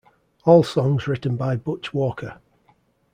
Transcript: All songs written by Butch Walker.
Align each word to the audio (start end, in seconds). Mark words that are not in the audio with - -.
All 0.45 0.63
songs 0.63 1.07
written 1.07 1.35
by 1.37 1.55
Butch 1.57 1.93
Walker. 1.93 2.39